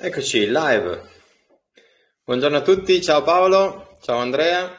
[0.00, 1.02] Eccoci, live.
[2.22, 4.72] Buongiorno a tutti, ciao Paolo, ciao Andrea.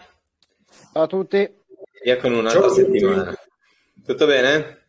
[0.93, 1.55] Ciao a tutti.
[2.01, 3.37] Via con un'altra settimana.
[4.05, 4.87] Tutto bene?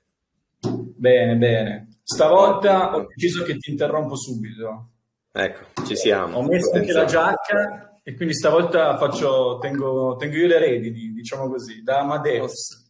[0.61, 1.99] Bene, bene.
[2.05, 4.91] Stavolta ho deciso che ti interrompo subito.
[5.33, 6.39] Ecco, ci siamo.
[6.39, 11.49] Ho messo anche la giacca e quindi stavolta faccio, tengo, tengo io le redini, diciamo
[11.49, 12.89] così, da Amadeus.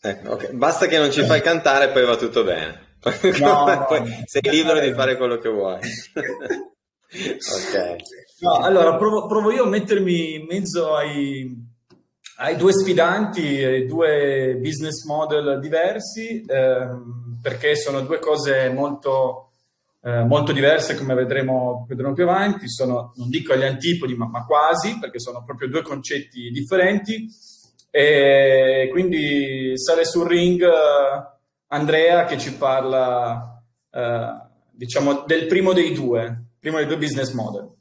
[0.00, 0.54] Ecco, okay.
[0.54, 2.96] Basta che non ci fai cantare, poi va tutto bene.
[3.40, 5.80] No, poi sei libero di fare quello che vuoi.
[7.10, 7.96] Ok.
[8.40, 11.50] No, allora provo, provo, io a mettermi in mezzo ai,
[12.38, 19.50] ai due sfidanti, ai due business model diversi, ehm, perché sono due cose molto,
[20.02, 22.68] eh, molto diverse, come vedremo, vedremo, più avanti.
[22.68, 27.26] Sono, non dico agli antipodi, ma, ma quasi, perché sono proprio due concetti differenti.
[27.90, 30.62] E quindi sale sul ring
[31.68, 37.72] Andrea che ci parla, uh, diciamo, del primo dei due, primo dei due business model.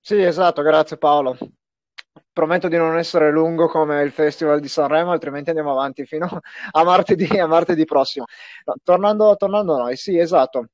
[0.00, 1.36] Sì, esatto, grazie Paolo.
[2.32, 6.40] Prometto di non essere lungo come il Festival di Sanremo, altrimenti andiamo avanti fino
[6.70, 8.26] a martedì, a martedì prossimo.
[8.64, 10.68] No, tornando, tornando a noi, sì, esatto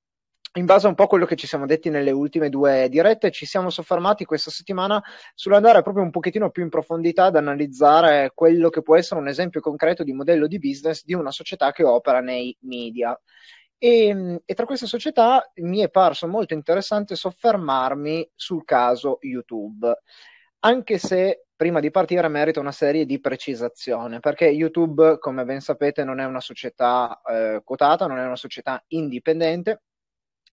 [0.54, 3.30] in base a un po' a quello che ci siamo detti nelle ultime due dirette,
[3.30, 5.02] ci siamo soffermati questa settimana
[5.34, 9.60] sull'andare proprio un pochettino più in profondità ad analizzare quello che può essere un esempio
[9.60, 13.18] concreto di modello di business di una società che opera nei media.
[13.84, 19.92] E, e, tra queste società mi è parso molto interessante soffermarmi sul caso YouTube,
[20.60, 26.04] anche se prima di partire merita una serie di precisazioni, perché YouTube, come ben sapete,
[26.04, 29.82] non è una società eh, quotata, non è una società indipendente,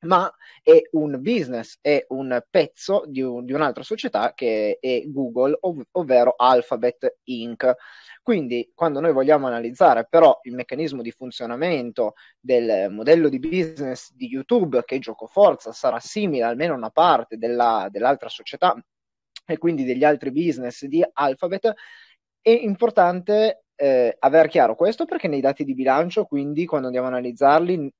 [0.02, 0.34] ma
[0.64, 5.88] è un business, è un pezzo di, un, di un'altra società che è Google, ov-
[5.92, 7.74] ovvero Alphabet Inc.
[8.22, 14.28] Quindi, quando noi vogliamo analizzare però il meccanismo di funzionamento del modello di business di
[14.28, 18.76] YouTube, che gioco forza sarà simile almeno a una parte della, dell'altra società
[19.46, 21.74] e quindi degli altri business di Alphabet,
[22.42, 27.12] è importante eh, aver chiaro questo perché nei dati di bilancio, quindi quando andiamo a
[27.12, 27.92] analizzarli,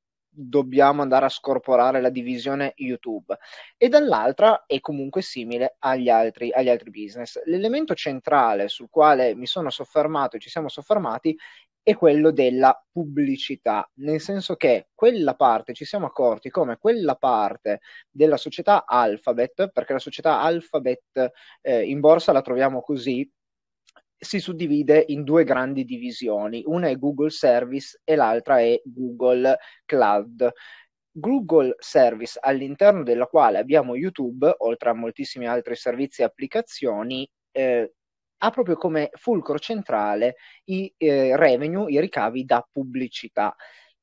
[0.42, 3.38] dobbiamo andare a scorporare la divisione YouTube
[3.78, 7.42] e dall'altra è comunque simile agli altri, agli altri business.
[7.46, 11.38] L'elemento centrale sul quale mi sono soffermato e ci siamo soffermati
[11.82, 17.80] è quello della pubblicità, nel senso che quella parte ci siamo accorti come quella parte
[18.10, 23.30] della società Alphabet, perché la società Alphabet eh, in borsa la troviamo così,
[24.20, 30.52] si suddivide in due grandi divisioni, una è Google Service e l'altra è Google Cloud.
[31.12, 37.94] Google Service all'interno della quale abbiamo YouTube, oltre a moltissimi altri servizi e applicazioni, eh,
[38.42, 43.56] ha proprio come fulcro centrale i eh, revenue, i ricavi da pubblicità.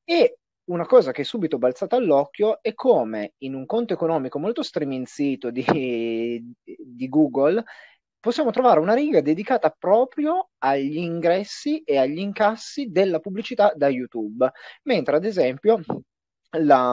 [0.04, 4.62] E una cosa che è subito balzata all'occhio è come in un conto economico molto
[4.62, 7.62] striminzito di, di Google
[8.26, 14.50] possiamo trovare una riga dedicata proprio agli ingressi e agli incassi della pubblicità da YouTube,
[14.82, 15.78] mentre ad esempio
[16.58, 16.92] la,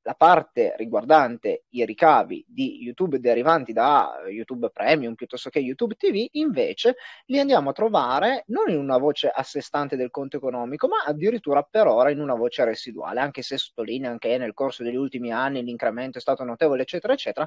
[0.00, 6.26] la parte riguardante i ricavi di YouTube derivanti da YouTube Premium piuttosto che YouTube TV,
[6.32, 10.88] invece li andiamo a trovare non in una voce a sé stante del conto economico,
[10.88, 14.96] ma addirittura per ora in una voce residuale, anche se sottolinea che nel corso degli
[14.96, 17.46] ultimi anni l'incremento è stato notevole, eccetera, eccetera,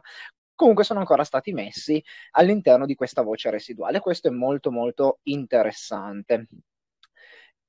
[0.61, 3.99] comunque sono ancora stati messi all'interno di questa voce residuale.
[3.99, 6.45] Questo è molto molto interessante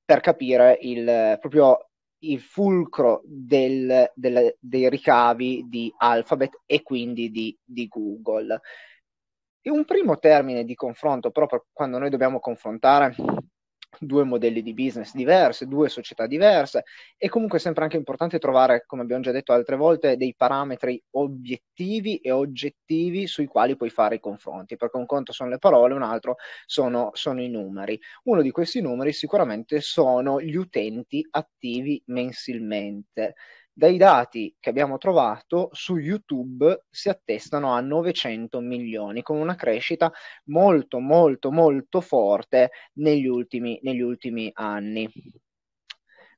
[0.05, 1.89] per capire il, proprio
[2.19, 8.61] il fulcro del, del, dei ricavi di Alphabet e quindi di, di Google.
[9.63, 13.15] E un primo termine di confronto, proprio quando noi dobbiamo confrontare
[13.99, 16.85] due modelli di business diverse, due società diverse
[17.17, 21.03] e comunque è sempre anche importante trovare, come abbiamo già detto altre volte, dei parametri
[21.13, 25.95] obiettivi e oggettivi sui quali puoi fare i confronti, perché un conto sono le parole,
[25.95, 26.37] un altro
[26.67, 27.99] sono, sono i numeri.
[28.25, 33.35] Uno di questi numeri sicuramente sono gli utenti attivi mensilmente.
[33.75, 40.13] Dai dati che abbiamo trovato su YouTube si attestano a 900 milioni, con una crescita
[40.45, 45.11] molto, molto, molto forte negli ultimi, negli ultimi anni.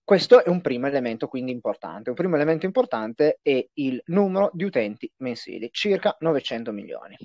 [0.05, 2.11] Questo è un primo elemento quindi importante.
[2.11, 7.17] Un primo elemento importante è il numero di utenti mensili, circa 900 milioni.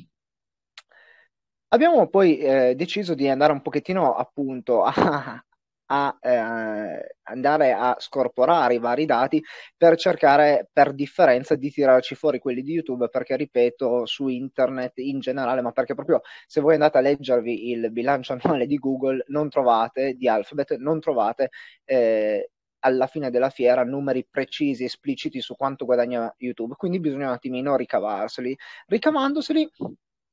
[1.72, 5.44] Abbiamo poi eh, deciso di andare un pochettino appunto a,
[5.92, 9.44] a eh, andare a scorporare i vari dati
[9.76, 15.20] per cercare per differenza di tirarci fuori quelli di YouTube perché ripeto su internet in
[15.20, 19.50] generale ma perché proprio se voi andate a leggervi il bilancio annuale di Google non
[19.50, 21.50] trovate di Alphabet non trovate
[21.86, 22.50] eh,
[22.82, 27.76] alla fine della fiera numeri precisi, espliciti su quanto guadagna YouTube, quindi bisogna un attimino
[27.76, 28.58] ricavarseli.
[28.88, 29.70] Ricavandoseli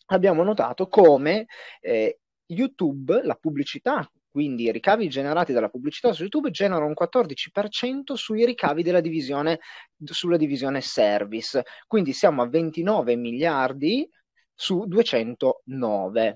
[0.06, 1.46] abbiamo notato come
[1.80, 8.12] eh, YouTube, la pubblicità, quindi i ricavi generati dalla pubblicità su YouTube generano un 14%
[8.12, 9.60] sui ricavi della divisione,
[10.04, 11.62] sulla divisione service.
[11.86, 14.06] Quindi siamo a 29 miliardi
[14.52, 16.34] su 209.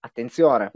[0.00, 0.70] Attenzione,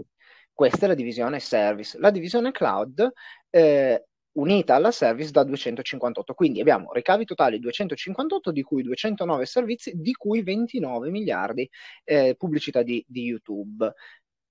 [0.54, 1.98] questa è la divisione service.
[1.98, 3.12] La divisione cloud
[3.50, 6.32] eh, unita alla service da 258.
[6.32, 11.68] Quindi abbiamo ricavi totali 258, di cui 209 servizi, di cui 29 miliardi
[12.04, 13.92] eh, pubblicità di, di YouTube.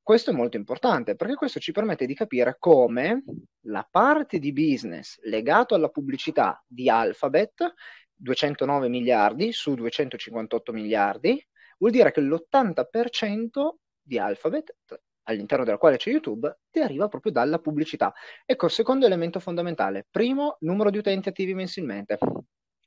[0.03, 3.23] Questo è molto importante perché questo ci permette di capire come
[3.67, 7.73] la parte di business legato alla pubblicità di Alphabet,
[8.13, 11.41] 209 miliardi su 258 miliardi,
[11.77, 14.75] vuol dire che l'80% di Alphabet,
[15.23, 18.13] all'interno della quale c'è YouTube, deriva proprio dalla pubblicità.
[18.45, 20.05] Ecco, secondo elemento fondamentale.
[20.11, 22.17] Primo, numero di utenti attivi mensilmente.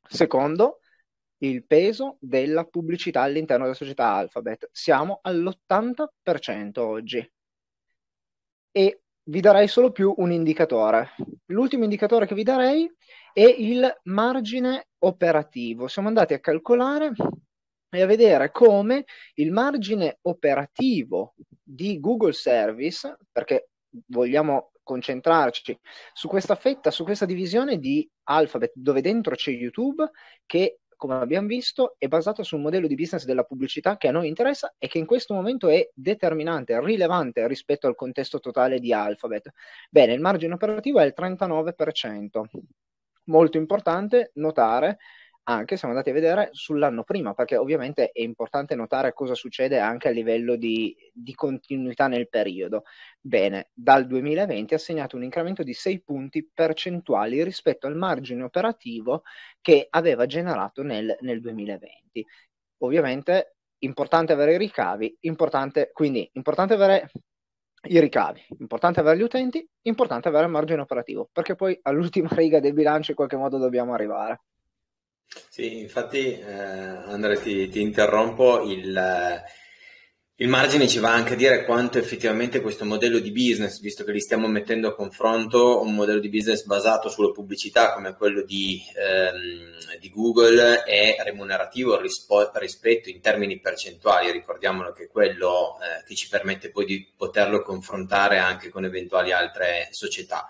[0.07, 0.81] Secondo,
[1.39, 4.69] il peso della pubblicità all'interno della società Alphabet.
[4.73, 7.33] Siamo all'80% oggi.
[8.71, 11.11] E vi darei solo più un indicatore.
[11.47, 12.91] L'ultimo indicatore che vi darei
[13.33, 15.89] è il margine operativo.
[15.89, 17.13] Siamo andati a calcolare
[17.91, 19.05] e a vedere come
[19.35, 23.71] il margine operativo di Google Service, perché
[24.07, 25.77] vogliamo concentrarci
[26.13, 30.09] su questa fetta, su questa divisione di Alphabet, dove dentro c'è YouTube,
[30.45, 34.29] che come abbiamo visto, è basata sul modello di business della pubblicità che a noi
[34.29, 39.51] interessa e che in questo momento è determinante, rilevante rispetto al contesto totale di Alphabet.
[39.91, 42.41] Bene, il margine operativo è il 39%.
[43.25, 44.99] Molto importante notare
[45.49, 50.09] anche siamo andati a vedere sull'anno prima, perché ovviamente è importante notare cosa succede anche
[50.09, 52.85] a livello di, di, continuità nel periodo.
[53.21, 59.23] Bene, dal 2020 ha segnato un incremento di 6 punti percentuali rispetto al margine operativo
[59.61, 62.27] che aveva generato nel, nel 2020.
[62.79, 67.11] Ovviamente importante avere i ricavi, importante, quindi importante avere
[67.89, 72.59] i ricavi, importante avere gli utenti, importante avere il margine operativo, perché poi all'ultima riga
[72.59, 74.41] del bilancio in qualche modo dobbiamo arrivare.
[75.51, 79.43] Sì, infatti eh, Andrea ti, ti interrompo, il, eh,
[80.37, 84.13] il, margine ci va anche a dire quanto effettivamente questo modello di business, visto che
[84.13, 88.81] li stiamo mettendo a confronto, un modello di business basato sulla pubblicità come quello di,
[88.95, 96.15] ehm, di Google è remunerativo rispo- rispetto in termini percentuali, ricordiamolo che quello eh, che
[96.15, 100.49] ci permette poi di poterlo confrontare anche con eventuali altre società.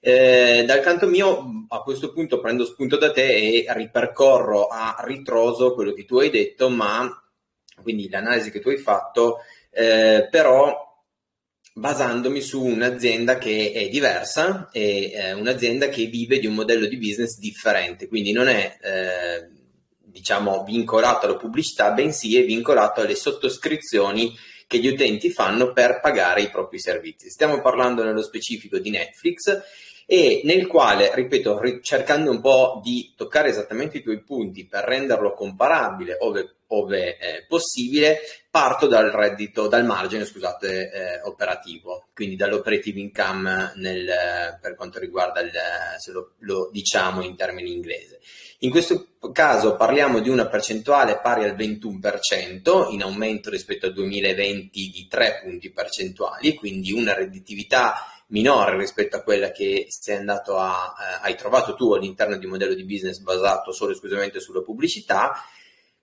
[0.00, 5.74] Eh, dal canto mio, a questo punto prendo spunto da te e ripercorro a ritroso
[5.74, 7.10] quello che tu hai detto, ma
[7.82, 9.38] quindi l'analisi che tu hai fatto,
[9.70, 10.86] eh, però
[11.78, 16.98] basandomi su un'azienda che è diversa e eh, un'azienda che vive di un modello di
[16.98, 19.48] business differente, quindi non è eh,
[19.96, 24.34] diciamo vincolato alla pubblicità, bensì è vincolato alle sottoscrizioni
[24.68, 27.30] che gli utenti fanno per pagare i propri servizi.
[27.30, 29.58] Stiamo parlando nello specifico di Netflix
[30.10, 35.34] e nel quale, ripeto, cercando un po' di toccare esattamente i tuoi punti per renderlo
[35.34, 38.20] comparabile ove, ove eh, possibile,
[38.50, 45.40] parto dal reddito, dal margine, scusate, eh, operativo, quindi dall'operative income nel, per quanto riguarda
[45.40, 45.52] il,
[45.98, 48.18] se lo, lo diciamo in termini inglese.
[48.60, 54.90] In questo caso parliamo di una percentuale pari al 21%, in aumento rispetto al 2020
[54.90, 60.94] di 3 punti percentuali, quindi una redditività minore rispetto a quella che sei andato a,
[60.98, 64.62] eh, hai trovato tu all'interno di un modello di business basato solo e esclusivamente sulla
[64.62, 65.32] pubblicità,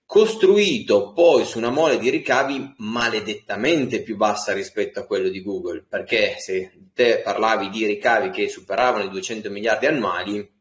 [0.04, 5.84] costruito poi su una mole di ricavi maledettamente più bassa rispetto a quello di Google,
[5.88, 10.54] perché se te parlavi di ricavi che superavano i 200 miliardi annuali,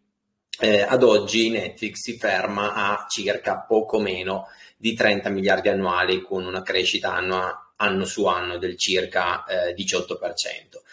[0.57, 6.45] eh, ad oggi Netflix si ferma a circa poco meno di 30 miliardi annuali con
[6.45, 10.85] una crescita annua, anno su anno del circa eh, 18%.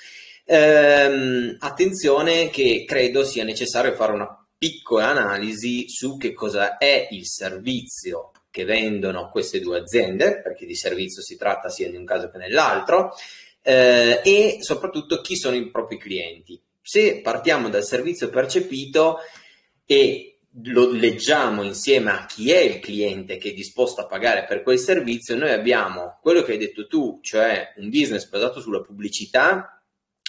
[0.45, 7.27] Ehm, attenzione che credo sia necessario fare una piccola analisi su che cosa è il
[7.27, 12.31] servizio che vendono queste due aziende, perché di servizio si tratta sia in un caso
[12.31, 13.15] che nell'altro,
[13.63, 16.61] eh, e soprattutto chi sono i propri clienti.
[16.81, 19.19] Se partiamo dal servizio percepito
[19.87, 24.63] e lo leggiamo insieme a chi è il cliente che è disposto a pagare per
[24.63, 29.82] quel servizio, noi abbiamo quello che hai detto tu, cioè un business basato sulla pubblicità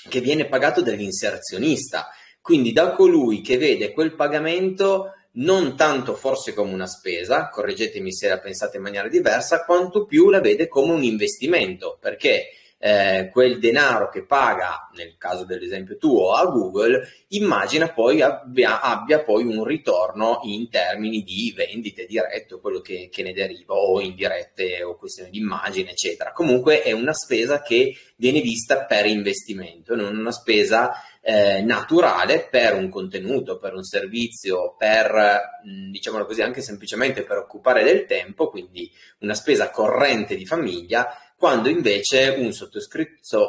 [0.09, 2.09] che viene pagato dall'inserzionista,
[2.41, 8.27] quindi da colui che vede quel pagamento non tanto forse come una spesa, correggetemi se
[8.27, 12.49] la pensate in maniera diversa, quanto più la vede come un investimento, perché
[12.85, 19.23] eh, quel denaro che paga, nel caso dell'esempio tuo, a Google, immagina poi abbia, abbia
[19.23, 24.01] poi un ritorno in termini di vendite dirette o quello che, che ne deriva, o
[24.01, 26.33] indirette o questioni di immagine, eccetera.
[26.33, 32.75] Comunque è una spesa che viene vista per investimento, non una spesa eh, naturale per
[32.75, 38.91] un contenuto, per un servizio, per, diciamolo così, anche semplicemente per occupare del tempo, quindi
[39.19, 42.53] una spesa corrente di famiglia quando invece un,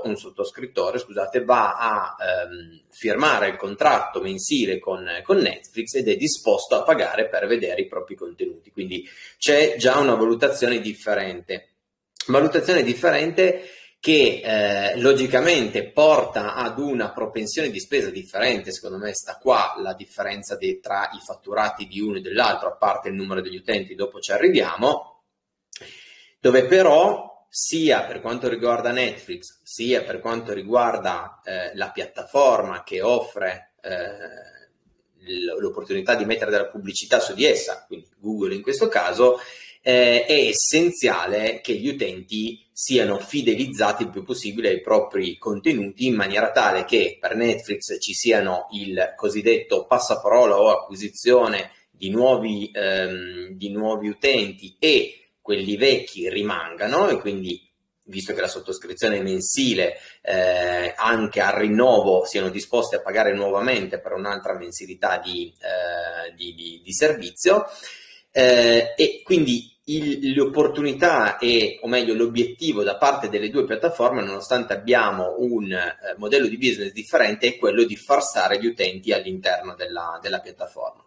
[0.02, 6.16] un sottoscrittore scusate, va a ehm, firmare il contratto mensile con, con, Netflix ed è
[6.16, 8.72] disposto a pagare per vedere i propri contenuti.
[8.72, 9.08] Quindi
[9.38, 11.74] c'è già una valutazione differente.
[12.26, 13.62] Valutazione differente
[14.00, 19.94] che eh, logicamente porta ad una propensione di spesa differente, secondo me sta qua la
[19.94, 23.94] differenza di, tra i fatturati di uno e dell'altro, a parte il numero degli utenti,
[23.94, 25.22] dopo ci arriviamo,
[26.40, 33.00] dove però sia per quanto riguarda Netflix, sia per quanto riguarda eh, la piattaforma che
[33.00, 39.38] offre eh, l'opportunità di mettere della pubblicità su di essa, quindi Google in questo caso,
[39.82, 46.16] eh, è essenziale che gli utenti siano fidelizzati il più possibile ai propri contenuti in
[46.16, 53.50] maniera tale che per Netflix ci siano il cosiddetto passaparola o acquisizione di nuovi, ehm,
[53.50, 57.70] di nuovi utenti e quelli vecchi rimangano e quindi
[58.04, 64.00] visto che la sottoscrizione è mensile, eh, anche al rinnovo siano disposti a pagare nuovamente
[64.00, 67.66] per un'altra mensilità di, eh, di, di, di servizio.
[68.32, 74.72] Eh, e quindi il, l'opportunità e, o meglio, l'obiettivo da parte delle due piattaforme, nonostante
[74.72, 79.74] abbiamo un eh, modello di business differente, è quello di far stare gli utenti all'interno
[79.74, 81.03] della, della piattaforma.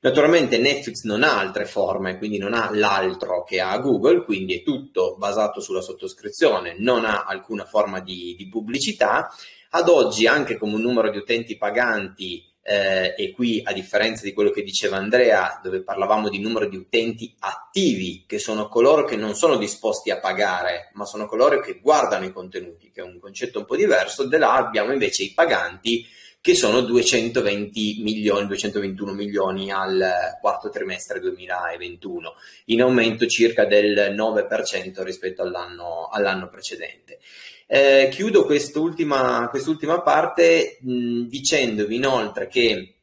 [0.00, 4.62] Naturalmente Netflix non ha altre forme, quindi non ha l'altro che ha Google, quindi è
[4.62, 9.28] tutto basato sulla sottoscrizione, non ha alcuna forma di, di pubblicità.
[9.70, 14.32] Ad oggi, anche con un numero di utenti paganti, eh, e qui a differenza di
[14.32, 19.16] quello che diceva Andrea, dove parlavamo di numero di utenti attivi, che sono coloro che
[19.16, 23.18] non sono disposti a pagare, ma sono coloro che guardano i contenuti, che è un
[23.18, 26.06] concetto un po' diverso, da là abbiamo invece i paganti
[26.40, 32.34] che sono 220 milioni, 221 milioni al quarto trimestre 2021,
[32.66, 37.18] in aumento circa del 9% rispetto all'anno, all'anno precedente.
[37.66, 42.94] Eh, chiudo quest'ultima, quest'ultima parte mh, dicendovi inoltre che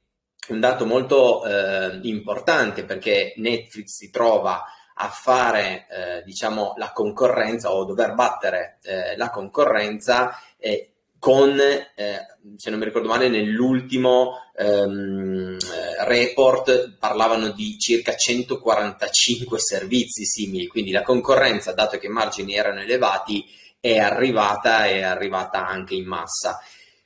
[0.48, 4.64] un dato molto eh, importante perché Netflix si trova
[4.96, 10.95] a fare eh, diciamo la concorrenza o dover battere eh, la concorrenza eh,
[11.26, 12.20] con, eh,
[12.56, 20.68] se non mi ricordo male, nell'ultimo ehm, eh, report parlavano di circa 145 servizi simili,
[20.68, 23.44] quindi la concorrenza, dato che i margini erano elevati,
[23.80, 26.60] è arrivata e è arrivata anche in massa.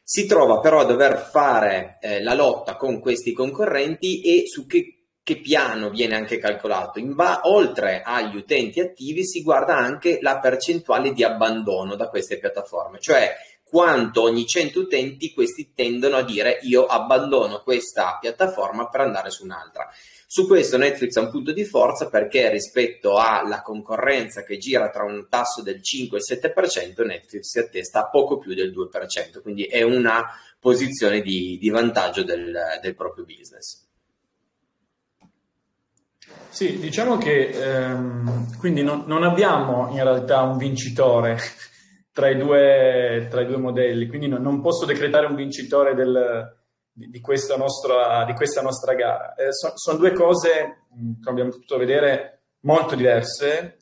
[0.03, 5.11] Si trova però a dover fare eh, la lotta con questi concorrenti e su che,
[5.23, 6.99] che piano viene anche calcolato.
[7.15, 12.99] Va- oltre agli utenti attivi si guarda anche la percentuale di abbandono da queste piattaforme,
[12.99, 13.33] cioè
[13.69, 19.43] quanto ogni 100 utenti questi tendono a dire io abbandono questa piattaforma per andare su
[19.43, 19.88] un'altra.
[20.31, 25.03] Su questo Netflix ha un punto di forza perché rispetto alla concorrenza che gira tra
[25.03, 29.41] un tasso del 5 e il 7%, Netflix si attesta a poco più del 2%,
[29.41, 30.25] quindi è una
[30.59, 33.88] posizione di, di vantaggio del, del, proprio business.
[36.49, 41.39] Sì, diciamo che ehm, quindi non, non abbiamo in realtà un vincitore
[42.19, 46.53] tra i due, tra i due modelli, quindi non, non, posso decretare un vincitore del,
[46.91, 49.35] di, di, questa nostra, di, questa nostra, gara.
[49.35, 53.77] Eh, so, sono due cose, come abbiamo potuto vedere, molto diverse.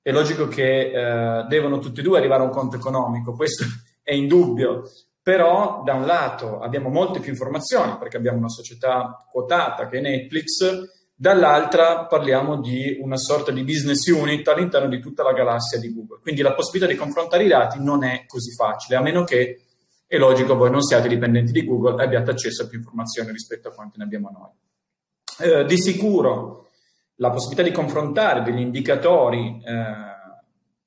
[0.00, 3.64] È logico che eh, devono tutti e due arrivare a un conto economico, questo
[4.02, 4.84] è indubbio,
[5.20, 10.00] però da un lato abbiamo molte più informazioni perché abbiamo una società quotata che è
[10.00, 15.94] Netflix, dall'altra parliamo di una sorta di business unit all'interno di tutta la galassia di
[15.94, 16.18] Google.
[16.20, 19.60] Quindi la possibilità di confrontare i dati non è così facile, a meno che,
[20.04, 23.68] è logico, voi non siate dipendenti di Google e abbiate accesso a più informazioni rispetto
[23.68, 25.48] a quante ne abbiamo noi.
[25.48, 26.70] Eh, di sicuro
[27.16, 29.94] la possibilità di confrontare degli indicatori eh,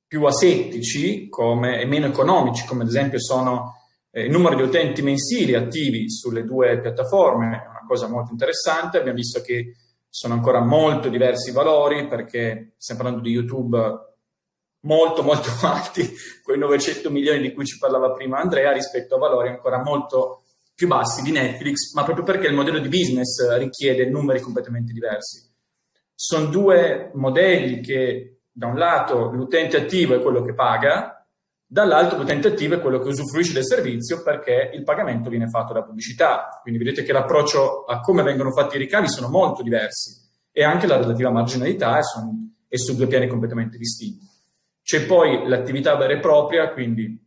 [0.06, 3.78] più asettici come, e meno economici, come ad esempio sono
[4.12, 8.98] eh, il numero di utenti mensili attivi sulle due piattaforme, è una cosa molto interessante.
[8.98, 9.76] Abbiamo visto che
[10.16, 13.78] sono ancora molto diversi i valori perché stiamo parlando di YouTube
[14.84, 16.10] molto molto alti,
[16.42, 20.44] quei 900 milioni di cui ci parlava prima Andrea, rispetto a valori ancora molto
[20.74, 25.52] più bassi di Netflix, ma proprio perché il modello di business richiede numeri completamente diversi.
[26.14, 31.15] Sono due modelli che da un lato l'utente attivo è quello che paga,
[31.76, 35.84] Dall'altro l'utente attivo è quello che usufruisce del servizio perché il pagamento viene fatto da
[35.84, 36.62] pubblicità.
[36.62, 40.16] Quindi vedete che l'approccio a come vengono fatti i ricavi sono molto diversi
[40.54, 42.22] e anche la relativa marginalità è, su,
[42.70, 44.26] è su due piani completamente distinti.
[44.82, 47.22] C'è poi l'attività vera e propria, quindi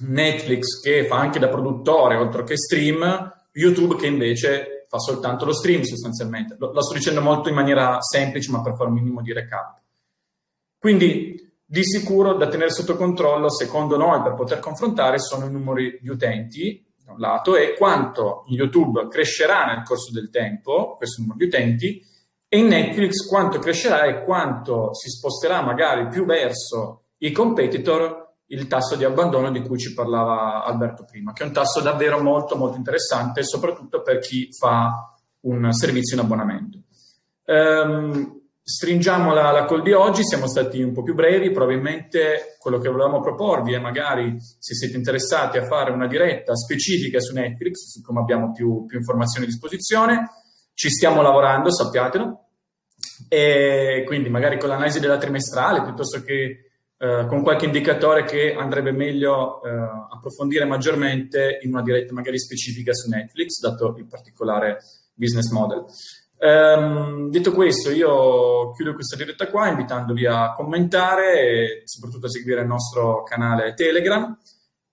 [0.00, 5.54] Netflix che fa anche da produttore oltre che stream, YouTube che invece fa soltanto lo
[5.54, 6.54] stream sostanzialmente.
[6.58, 9.80] Lo, lo sto dicendo molto in maniera semplice ma per fare un minimo di recap.
[10.76, 16.00] Quindi di sicuro da tenere sotto controllo, secondo noi, per poter confrontare, sono i numeri
[16.02, 21.38] di utenti, da un lato, e quanto YouTube crescerà nel corso del tempo, questo numero
[21.38, 22.04] di utenti,
[22.48, 28.66] e in Netflix quanto crescerà e quanto si sposterà magari più verso i competitor il
[28.66, 32.56] tasso di abbandono di cui ci parlava Alberto prima, che è un tasso davvero molto
[32.56, 36.82] molto interessante, soprattutto per chi fa un servizio in abbonamento.
[37.44, 38.39] Um,
[38.72, 42.88] Stringiamo la, la call di oggi, siamo stati un po' più brevi, probabilmente quello che
[42.88, 48.20] volevamo proporvi è magari se siete interessati a fare una diretta specifica su Netflix, siccome
[48.20, 50.30] abbiamo più, più informazioni a disposizione,
[50.72, 52.44] ci stiamo lavorando, sappiatelo,
[53.28, 58.92] e quindi magari con l'analisi della trimestrale piuttosto che eh, con qualche indicatore che andrebbe
[58.92, 64.78] meglio eh, approfondire maggiormente in una diretta magari specifica su Netflix, dato il particolare
[65.12, 65.86] business model.
[66.42, 72.62] Um, detto questo, io chiudo questa diretta qua invitandovi a commentare e soprattutto a seguire
[72.62, 74.38] il nostro canale Telegram.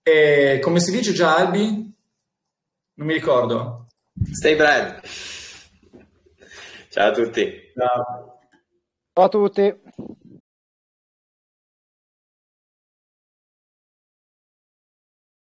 [0.04, 1.94] E come si dice già, Albi?
[2.96, 3.88] Non mi ricordo.
[4.32, 5.02] Stay bread.
[6.90, 7.72] Ciao a tutti.
[7.74, 8.40] Ciao,
[9.14, 10.26] Ciao a tutti.